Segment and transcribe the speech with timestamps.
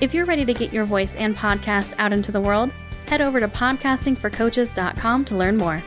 [0.00, 2.70] If you're ready to get your voice and podcast out into the world,
[3.08, 5.82] head over to podcastingforcoaches.com to learn more.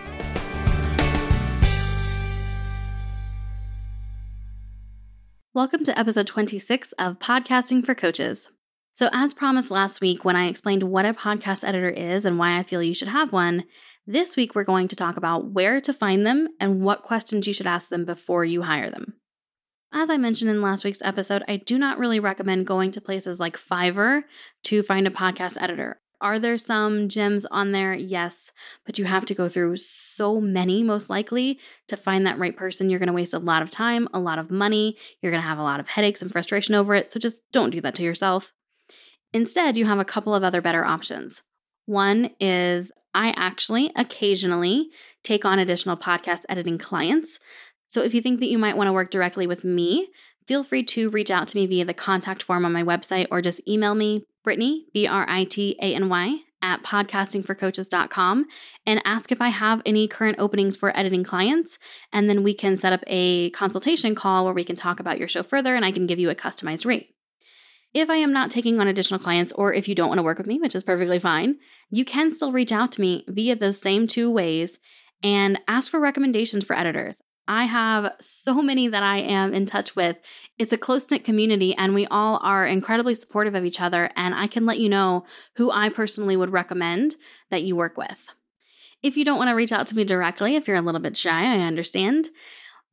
[5.54, 8.50] Welcome to episode 26 of Podcasting for Coaches.
[8.96, 12.60] So, as promised last week when I explained what a podcast editor is and why
[12.60, 13.64] I feel you should have one,
[14.06, 17.54] this week we're going to talk about where to find them and what questions you
[17.54, 19.14] should ask them before you hire them.
[19.94, 23.42] As I mentioned in last week's episode, I do not really recommend going to places
[23.42, 24.24] like Fiverr
[24.64, 26.00] to find a podcast editor.
[26.22, 27.94] Are there some gems on there?
[27.94, 28.54] Yes,
[28.86, 32.90] but you have to go through so many, most likely, to find that right person.
[32.90, 34.98] You're going to waste a lot of time, a lot of money.
[35.22, 37.12] You're going to have a lot of headaches and frustration over it.
[37.12, 38.54] So just don't do that to yourself.
[39.34, 41.42] Instead, you have a couple of other better options.
[41.86, 44.90] One is I actually occasionally
[45.24, 47.40] take on additional podcast editing clients.
[47.92, 50.08] So if you think that you might want to work directly with me,
[50.48, 53.42] feel free to reach out to me via the contact form on my website or
[53.42, 58.46] just email me, Brittany, B R I T A N Y, at podcastingforcoaches.com
[58.86, 61.78] and ask if I have any current openings for editing clients.
[62.14, 65.28] And then we can set up a consultation call where we can talk about your
[65.28, 67.14] show further and I can give you a customized rate.
[67.94, 70.38] If I am not taking on additional clients, or if you don't want to work
[70.38, 71.58] with me, which is perfectly fine,
[71.90, 74.80] you can still reach out to me via those same two ways
[75.22, 77.18] and ask for recommendations for editors.
[77.48, 80.18] I have so many that I am in touch with.
[80.58, 84.10] It's a close knit community, and we all are incredibly supportive of each other.
[84.16, 85.26] And I can let you know
[85.56, 87.16] who I personally would recommend
[87.50, 88.28] that you work with.
[89.04, 91.18] If you don't want to reach out to me directly, if you're a little bit
[91.18, 92.30] shy, I understand.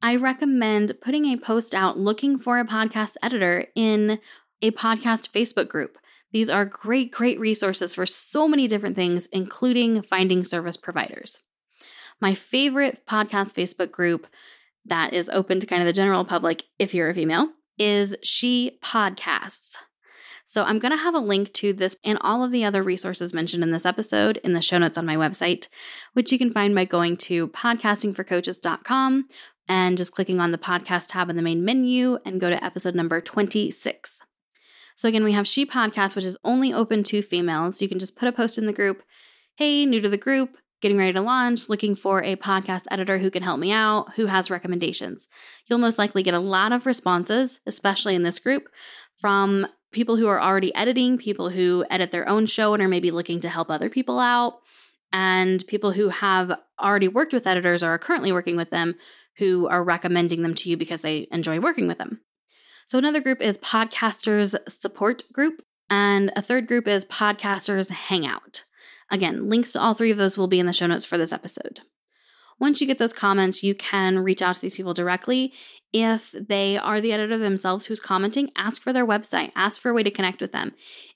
[0.01, 4.19] I recommend putting a post out looking for a podcast editor in
[4.63, 5.99] a podcast Facebook group.
[6.33, 11.41] These are great, great resources for so many different things, including finding service providers.
[12.21, 14.27] My favorite podcast Facebook group
[14.87, 17.49] that is open to kind of the general public, if you're a female,
[17.79, 19.77] is She Podcasts.
[20.47, 23.35] So I'm going to have a link to this and all of the other resources
[23.35, 25.69] mentioned in this episode in the show notes on my website,
[26.15, 29.27] which you can find by going to podcastingforcoaches.com
[29.69, 32.95] and just clicking on the podcast tab in the main menu and go to episode
[32.95, 34.23] number 26.
[34.97, 37.83] So again, we have She Podcast, which is only open to females.
[37.83, 39.03] You can just put a post in the group.
[39.57, 43.31] Hey, new to the group, getting ready to launch, looking for a podcast editor who
[43.31, 45.29] can help me out, who has recommendations.
[45.67, 48.69] You'll most likely get a lot of responses, especially in this group,
[49.21, 53.11] from people who are already editing, people who edit their own show and are maybe
[53.11, 54.61] looking to help other people out,
[55.13, 58.95] and people who have already worked with editors or are currently working with them
[59.39, 62.21] who are recommending them to you because they enjoy working with them.
[62.87, 68.65] So, another group is Podcasters Support Group, and a third group is Podcasters Hangout.
[69.11, 71.33] Again, links to all three of those will be in the show notes for this
[71.33, 71.81] episode.
[72.61, 75.53] Once you get those comments, you can reach out to these people directly.
[75.93, 79.95] If they are the editor themselves who's commenting, ask for their website, ask for a
[79.95, 80.73] way to connect with them.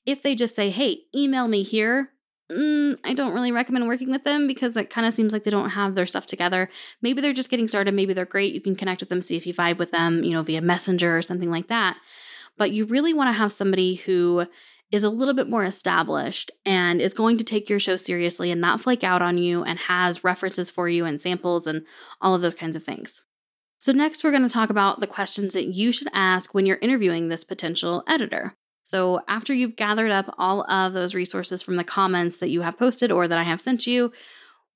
[0.06, 2.10] If they just say, hey, email me here,
[2.50, 5.50] mm, I don't really recommend working with them because it kind of seems like they
[5.50, 6.70] don't have their stuff together.
[7.02, 7.92] Maybe they're just getting started.
[7.92, 8.54] Maybe they're great.
[8.54, 11.16] You can connect with them, see if you vibe with them, you know, via Messenger
[11.16, 11.96] or something like that.
[12.56, 14.46] But you really want to have somebody who
[14.92, 18.60] is a little bit more established and is going to take your show seriously and
[18.60, 21.84] not flake out on you and has references for you and samples and
[22.20, 23.22] all of those kinds of things.
[23.78, 26.78] So, next, we're going to talk about the questions that you should ask when you're
[26.80, 28.54] interviewing this potential editor.
[28.84, 32.78] So, after you've gathered up all of those resources from the comments that you have
[32.78, 34.12] posted or that I have sent you,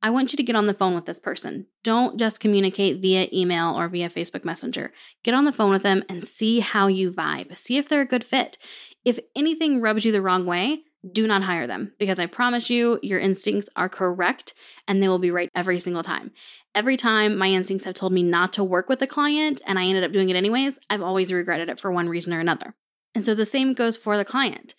[0.02, 1.66] I want you to get on the phone with this person.
[1.82, 4.92] Don't just communicate via email or via Facebook Messenger.
[5.24, 7.56] Get on the phone with them and see how you vibe.
[7.56, 8.58] See if they're a good fit.
[9.06, 10.82] If anything rubs you the wrong way,
[11.12, 14.52] do not hire them because I promise you, your instincts are correct
[14.88, 16.32] and they will be right every single time.
[16.74, 19.84] Every time my instincts have told me not to work with a client and I
[19.84, 22.74] ended up doing it anyways, I've always regretted it for one reason or another.
[23.14, 24.74] And so the same goes for the client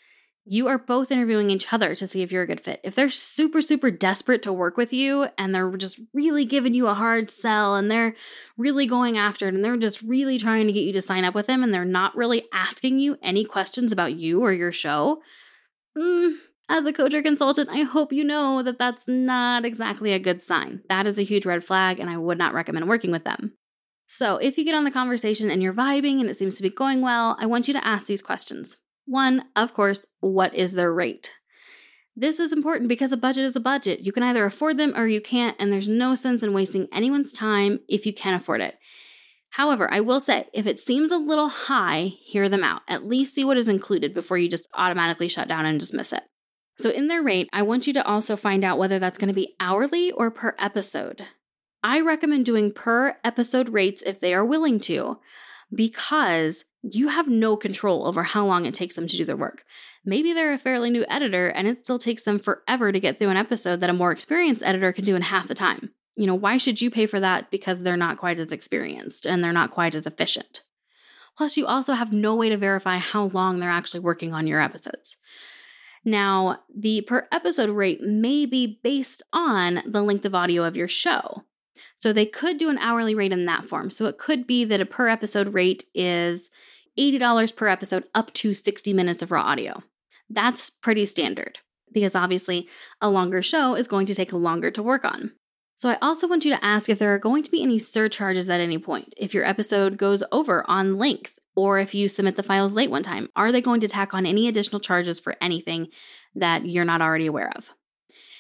[0.50, 2.80] you are both interviewing each other to see if you're a good fit.
[2.84, 6.88] If they're super, super desperate to work with you and they're just really giving you
[6.88, 8.16] a hard sell and they're
[8.58, 11.36] really going after it and they're just really trying to get you to sign up
[11.36, 15.22] with them and they're not really asking you any questions about you or your show,
[15.98, 16.36] mm,
[16.70, 20.42] as a coach or consultant, I hope you know that that's not exactly a good
[20.42, 20.82] sign.
[20.90, 23.54] That is a huge red flag and I would not recommend working with them.
[24.10, 26.70] So, if you get on the conversation and you're vibing and it seems to be
[26.70, 28.78] going well, I want you to ask these questions.
[29.07, 31.31] One, of course, what is their rate?
[32.15, 34.01] This is important because a budget is a budget.
[34.01, 37.31] You can either afford them or you can't, and there's no sense in wasting anyone's
[37.31, 38.77] time if you can't afford it.
[39.51, 42.81] However, I will say if it seems a little high, hear them out.
[42.88, 46.24] At least see what is included before you just automatically shut down and dismiss it.
[46.80, 49.33] So, in their rate, I want you to also find out whether that's going to
[49.33, 51.25] be hourly or per episode.
[51.81, 55.18] I recommend doing per episode rates if they are willing to,
[55.74, 59.64] because you have no control over how long it takes them to do their work.
[60.06, 63.30] Maybe they're a fairly new editor and it still takes them forever to get through
[63.30, 65.92] an episode that a more experienced editor can do in half the time.
[66.16, 69.44] You know, why should you pay for that because they're not quite as experienced and
[69.44, 70.62] they're not quite as efficient?
[71.36, 74.60] Plus, you also have no way to verify how long they're actually working on your
[74.60, 75.18] episodes.
[76.04, 80.88] Now, the per episode rate may be based on the length of audio of your
[80.88, 81.44] show.
[81.98, 83.90] So they could do an hourly rate in that form.
[83.90, 86.50] So it could be that a per episode rate is
[86.98, 89.84] $80 per episode up to 60 minutes of raw audio.
[90.30, 91.60] That's pretty standard
[91.92, 92.68] because obviously
[93.02, 95.32] a longer show is going to take longer to work on.
[95.78, 98.50] So I also want you to ask if there are going to be any surcharges
[98.50, 99.14] at any point.
[99.16, 103.04] If your episode goes over on length or if you submit the files late one
[103.04, 105.88] time, are they going to tack on any additional charges for anything
[106.36, 107.72] that you're not already aware of?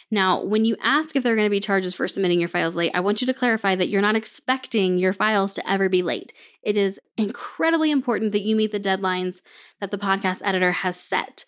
[0.09, 2.77] Now, when you ask if there are going to be charges for submitting your files
[2.77, 6.01] late, I want you to clarify that you're not expecting your files to ever be
[6.01, 6.31] late.
[6.63, 9.41] It is incredibly important that you meet the deadlines
[9.81, 11.43] that the podcast editor has set.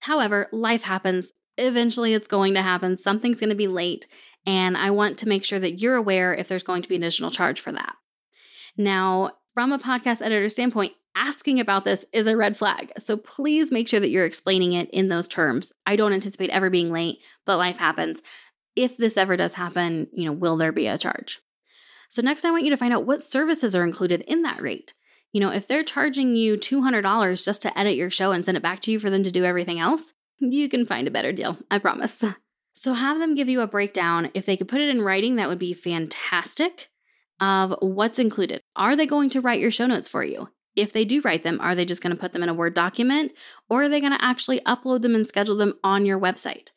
[0.00, 1.32] However, life happens.
[1.58, 2.96] Eventually, it's going to happen.
[2.96, 4.06] Something's going to be late.
[4.46, 7.02] And I want to make sure that you're aware if there's going to be an
[7.02, 7.94] additional charge for that.
[8.76, 12.92] Now, from a podcast editor standpoint, asking about this is a red flag.
[12.98, 15.72] So please make sure that you're explaining it in those terms.
[15.86, 18.22] I don't anticipate ever being late, but life happens.
[18.76, 21.40] If this ever does happen, you know, will there be a charge?
[22.08, 24.94] So next I want you to find out what services are included in that rate.
[25.32, 28.62] You know, if they're charging you $200 just to edit your show and send it
[28.62, 31.56] back to you for them to do everything else, you can find a better deal,
[31.70, 32.22] I promise.
[32.74, 34.30] So have them give you a breakdown.
[34.32, 36.88] If they could put it in writing, that would be fantastic
[37.38, 38.62] of what's included.
[38.76, 40.48] Are they going to write your show notes for you?
[40.76, 42.74] If they do write them, are they just going to put them in a Word
[42.74, 43.32] document
[43.68, 46.68] or are they going to actually upload them and schedule them on your website?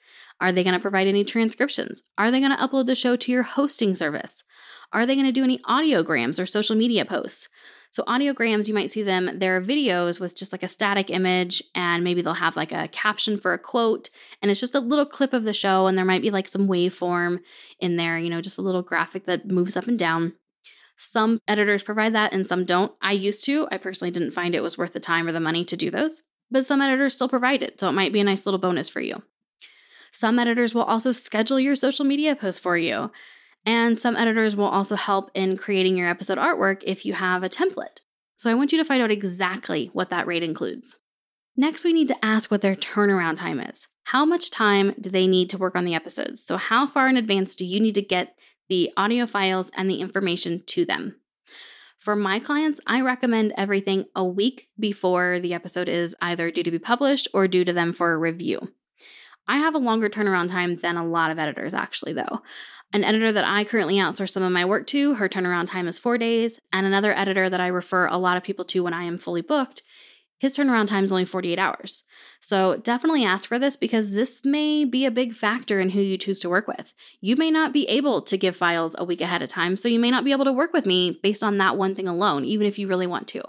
[0.42, 2.02] Are they going to provide any transcriptions?
[2.18, 4.44] Are they going to upload the show to your hosting service?
[4.92, 7.48] Are they going to do any audiograms or social media posts?
[7.92, 12.04] So, audiograms, you might see them, they're videos with just like a static image, and
[12.04, 14.10] maybe they'll have like a caption for a quote,
[14.42, 16.68] and it's just a little clip of the show, and there might be like some
[16.68, 17.40] waveform
[17.80, 20.34] in there, you know, just a little graphic that moves up and down.
[20.98, 22.92] Some editors provide that and some don't.
[23.02, 23.68] I used to.
[23.72, 26.24] I personally didn't find it was worth the time or the money to do those,
[26.50, 29.02] but some editors still provide it, so it might be a nice little bonus for
[29.02, 29.22] you.
[30.12, 33.12] Some editors will also schedule your social media posts for you.
[33.66, 37.50] And some editors will also help in creating your episode artwork if you have a
[37.50, 38.00] template.
[38.38, 40.98] So I want you to find out exactly what that rate includes.
[41.58, 43.88] Next, we need to ask what their turnaround time is.
[44.04, 46.44] How much time do they need to work on the episodes?
[46.44, 48.36] So, how far in advance do you need to get
[48.68, 51.16] the audio files, and the information to them.
[52.00, 56.72] For my clients, I recommend everything a week before the episode is either due to
[56.72, 58.72] be published or due to them for a review.
[59.48, 62.42] I have a longer turnaround time than a lot of editors, actually, though.
[62.94, 66.00] An editor that I currently outsource some of my work to, her turnaround time is
[66.00, 69.04] four days, and another editor that I refer a lot of people to when I
[69.04, 69.82] am fully booked
[70.40, 72.04] his turnaround time is only 48 hours.
[72.42, 76.18] So definitely ask for this because this may be a big factor in who you
[76.18, 76.94] choose to work with.
[77.22, 80.00] You may not be able to give files a week ahead of time, so you
[80.00, 82.68] may not be able to work with me based on that one thing alone, even
[82.68, 83.44] if you really want to.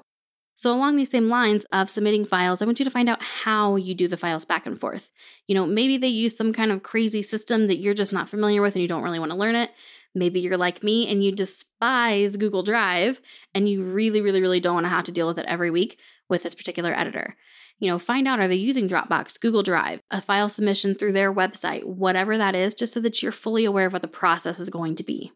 [0.58, 3.76] So, along these same lines of submitting files, I want you to find out how
[3.76, 5.10] you do the files back and forth.
[5.46, 8.62] You know, maybe they use some kind of crazy system that you're just not familiar
[8.62, 9.70] with and you don't really want to learn it.
[10.14, 13.20] Maybe you're like me and you despise Google Drive
[13.54, 15.98] and you really, really, really don't want to have to deal with it every week
[16.28, 17.36] with this particular editor.
[17.78, 21.32] You know, find out are they using Dropbox, Google Drive, a file submission through their
[21.32, 24.70] website, whatever that is, just so that you're fully aware of what the process is
[24.70, 25.32] going to be.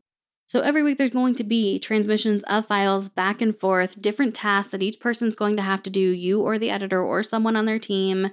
[0.46, 4.72] So every week there's going to be transmissions of files back and forth, different tasks
[4.72, 7.66] that each person's going to have to do, you or the editor or someone on
[7.66, 8.30] their team.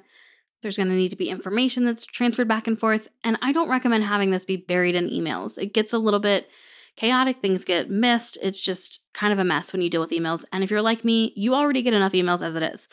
[0.63, 3.69] There's going to need to be information that's transferred back and forth, and I don't
[3.69, 5.61] recommend having this be buried in emails.
[5.61, 6.49] It gets a little bit
[6.97, 8.37] chaotic, things get missed.
[8.41, 10.43] It's just kind of a mess when you deal with emails.
[10.51, 12.87] And if you're like me, you already get enough emails as it is.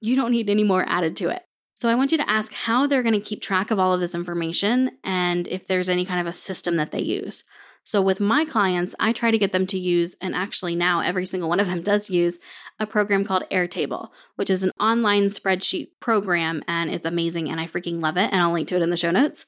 [0.00, 1.42] You don't need any more added to it.
[1.74, 4.00] So I want you to ask how they're going to keep track of all of
[4.00, 7.44] this information and if there's any kind of a system that they use.
[7.82, 11.24] So with my clients, I try to get them to use, and actually now every
[11.24, 12.38] single one of them does use,
[12.78, 17.66] a program called Airtable, which is an online spreadsheet program and it's amazing and I
[17.66, 18.30] freaking love it.
[18.32, 19.46] And I'll link to it in the show notes.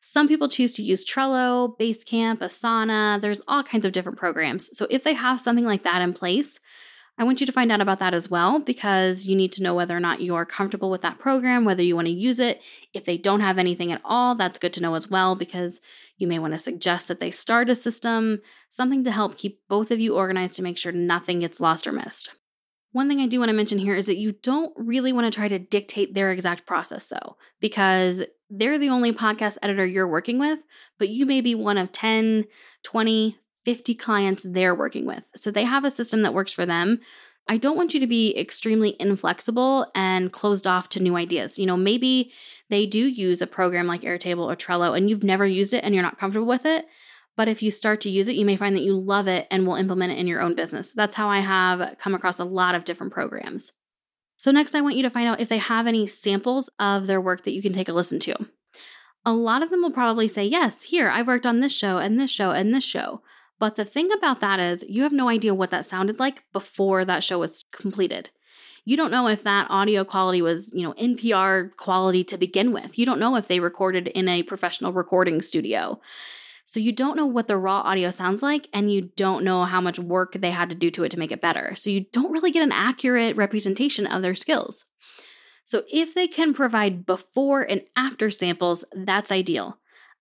[0.00, 3.20] Some people choose to use Trello, Basecamp, Asana.
[3.20, 4.76] There's all kinds of different programs.
[4.76, 6.60] So if they have something like that in place,
[7.20, 9.74] I want you to find out about that as well because you need to know
[9.74, 12.60] whether or not you're comfortable with that program, whether you want to use it.
[12.94, 15.80] If they don't have anything at all, that's good to know as well because
[16.16, 18.40] you may want to suggest that they start a system,
[18.70, 21.92] something to help keep both of you organized to make sure nothing gets lost or
[21.92, 22.30] missed.
[22.92, 25.36] One thing I do want to mention here is that you don't really want to
[25.36, 30.38] try to dictate their exact process, though, because they're the only podcast editor you're working
[30.38, 30.58] with,
[30.98, 32.46] but you may be one of 10,
[32.82, 35.22] 20, 50 clients they're working with.
[35.36, 37.00] So they have a system that works for them.
[37.48, 41.58] I don't want you to be extremely inflexible and closed off to new ideas.
[41.58, 42.32] You know, maybe
[42.68, 45.94] they do use a program like Airtable or Trello and you've never used it and
[45.94, 46.86] you're not comfortable with it.
[47.36, 49.66] But if you start to use it, you may find that you love it and
[49.66, 50.92] will implement it in your own business.
[50.92, 53.72] That's how I have come across a lot of different programs.
[54.38, 57.20] So, next, I want you to find out if they have any samples of their
[57.20, 58.36] work that you can take a listen to.
[59.26, 62.18] A lot of them will probably say, Yes, here, I've worked on this show and
[62.18, 63.20] this show and this show.
[63.58, 67.04] But the thing about that is, you have no idea what that sounded like before
[67.04, 68.30] that show was completed.
[68.84, 72.96] You don't know if that audio quality was, you know, NPR quality to begin with.
[72.96, 76.00] You don't know if they recorded in a professional recording studio.
[76.68, 79.80] So you don't know what the raw audio sounds like, and you don't know how
[79.80, 81.74] much work they had to do to it to make it better.
[81.76, 84.84] So you don't really get an accurate representation of their skills.
[85.64, 89.78] So if they can provide before and after samples, that's ideal.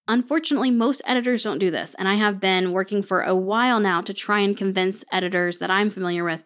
[0.07, 3.99] Unfortunately, most editors don't do this, and I have been working for a while now
[3.99, 6.45] to try and convince editors that I'm familiar with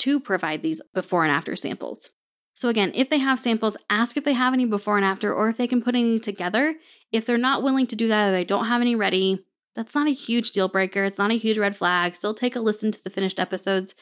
[0.00, 2.10] to provide these before and after samples.
[2.58, 5.48] So, again, if they have samples, ask if they have any before and after, or
[5.48, 6.74] if they can put any together.
[7.12, 9.46] If they're not willing to do that or they don't have any ready,
[9.76, 11.04] that's not a huge deal breaker.
[11.04, 12.16] It's not a huge red flag.
[12.16, 13.94] Still take a listen to the finished episodes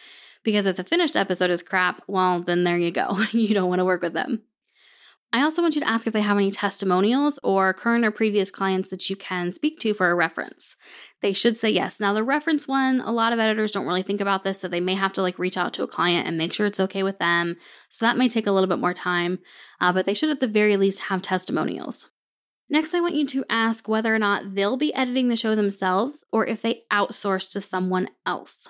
[0.43, 3.19] because if the finished episode is crap, well, then there you go.
[3.33, 4.41] you don't want to work with them.
[5.33, 8.51] I also want you to ask if they have any testimonials or current or previous
[8.51, 10.77] clients that you can speak to for a reference.
[11.21, 12.01] They should say yes.
[12.01, 14.81] Now, the reference one, a lot of editors don't really think about this, so they
[14.81, 17.19] may have to like reach out to a client and make sure it's okay with
[17.19, 17.57] them.
[17.89, 19.41] So that may take a little bit more time,
[19.81, 22.09] uh, but they should at the very least have testimonials.
[22.69, 26.25] Next, I want you to ask whether or not they'll be editing the show themselves
[26.33, 28.69] or if they outsource to someone else.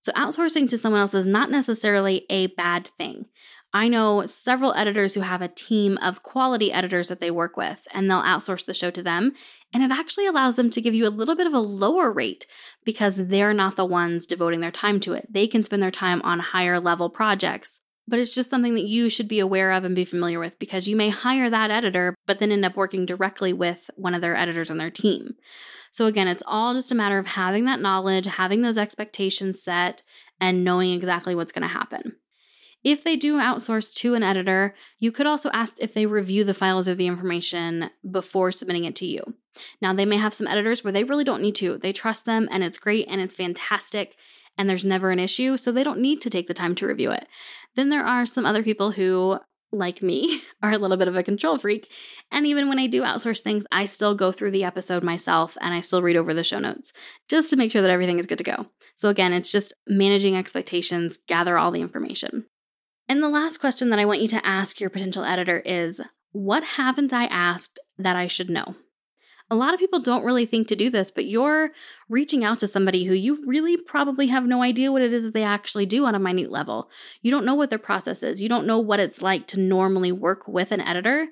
[0.00, 3.26] So, outsourcing to someone else is not necessarily a bad thing.
[3.74, 7.88] I know several editors who have a team of quality editors that they work with,
[7.92, 9.32] and they'll outsource the show to them.
[9.72, 12.46] And it actually allows them to give you a little bit of a lower rate
[12.84, 15.26] because they're not the ones devoting their time to it.
[15.28, 17.80] They can spend their time on higher level projects.
[18.06, 20.86] But it's just something that you should be aware of and be familiar with because
[20.86, 24.36] you may hire that editor, but then end up working directly with one of their
[24.36, 25.34] editors on their team.
[25.90, 30.02] So, again, it's all just a matter of having that knowledge, having those expectations set,
[30.40, 32.16] and knowing exactly what's going to happen.
[32.84, 36.52] If they do outsource to an editor, you could also ask if they review the
[36.52, 39.22] files or the information before submitting it to you.
[39.80, 41.78] Now, they may have some editors where they really don't need to.
[41.78, 44.16] They trust them and it's great and it's fantastic
[44.58, 47.10] and there's never an issue, so they don't need to take the time to review
[47.10, 47.26] it.
[47.74, 49.38] Then there are some other people who,
[49.72, 51.88] like me, are a little bit of a control freak.
[52.30, 55.74] And even when I do outsource things, I still go through the episode myself and
[55.74, 56.92] I still read over the show notes
[57.28, 58.66] just to make sure that everything is good to go.
[58.94, 62.44] So, again, it's just managing expectations, gather all the information.
[63.08, 66.00] And the last question that I want you to ask your potential editor is
[66.32, 68.76] What haven't I asked that I should know?
[69.50, 71.70] A lot of people don't really think to do this, but you're
[72.08, 75.34] reaching out to somebody who you really probably have no idea what it is that
[75.34, 76.88] they actually do on a minute level.
[77.20, 80.12] You don't know what their process is, you don't know what it's like to normally
[80.12, 81.28] work with an editor.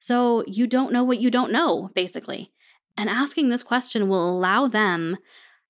[0.00, 2.52] So you don't know what you don't know, basically.
[2.96, 5.16] And asking this question will allow them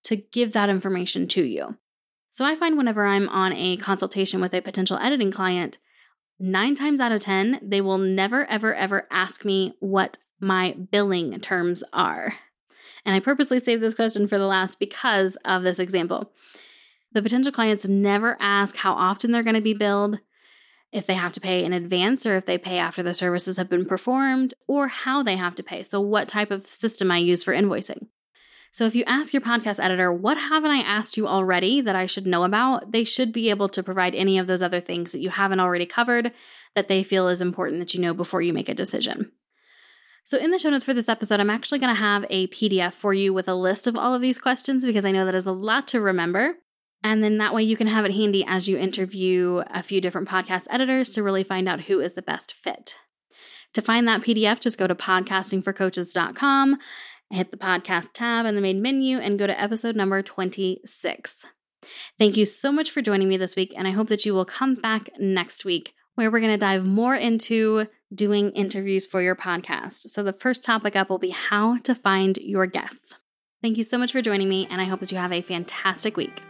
[0.05, 1.77] to give that information to you.
[2.33, 5.77] So I find whenever I'm on a consultation with a potential editing client,
[6.41, 11.39] nine times out of 10, they will never, ever, ever ask me what my billing
[11.41, 12.35] terms are.
[13.05, 16.33] And I purposely saved this question for the last because of this example.
[17.13, 20.19] The potential clients never ask how often they're going to be billed,
[20.91, 23.69] if they have to pay in advance or if they pay after the services have
[23.69, 25.83] been performed, or how they have to pay.
[25.83, 28.07] So, what type of system I use for invoicing.
[28.73, 32.07] So if you ask your podcast editor, what haven't I asked you already that I
[32.07, 32.91] should know about?
[32.91, 35.85] They should be able to provide any of those other things that you haven't already
[35.85, 36.33] covered
[36.75, 39.31] that they feel is important that you know before you make a decision.
[40.25, 42.95] So, in the show notes for this episode, I'm actually going to have a PDF
[42.95, 45.47] for you with a list of all of these questions because I know that is
[45.47, 46.55] a lot to remember.
[47.05, 50.29] And then that way you can have it handy as you interview a few different
[50.29, 52.95] podcast editors to really find out who is the best fit.
[53.75, 56.79] To find that PDF, just go to podcastingforcoaches.com
[57.33, 61.47] hit the podcast tab in the main menu and go to episode number 26.
[62.19, 64.45] Thank you so much for joining me this week, and I hope that you will
[64.45, 69.35] come back next week where we're going to dive more into doing interviews for your
[69.35, 70.11] podcast.
[70.11, 73.17] So, the first topic up will be how to find your guests.
[73.63, 76.17] Thank you so much for joining me, and I hope that you have a fantastic
[76.17, 76.43] week.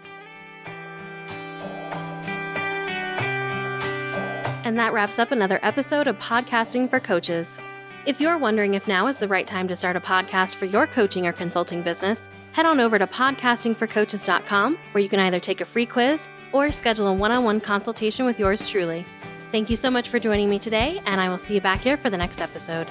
[4.64, 7.58] And that wraps up another episode of Podcasting for Coaches.
[8.04, 10.88] If you're wondering if now is the right time to start a podcast for your
[10.88, 15.64] coaching or consulting business, head on over to podcastingforcoaches.com where you can either take a
[15.64, 19.06] free quiz or schedule a one on one consultation with yours truly.
[19.52, 21.96] Thank you so much for joining me today, and I will see you back here
[21.96, 22.88] for the next episode.